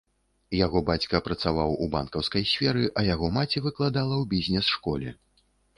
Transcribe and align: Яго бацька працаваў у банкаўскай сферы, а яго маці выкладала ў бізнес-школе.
Яго 0.59 0.79
бацька 0.87 1.21
працаваў 1.27 1.77
у 1.87 1.89
банкаўскай 1.97 2.49
сферы, 2.55 2.83
а 2.95 3.07
яго 3.13 3.33
маці 3.39 3.57
выкладала 3.69 4.15
ў 4.17 4.25
бізнес-школе. 4.35 5.09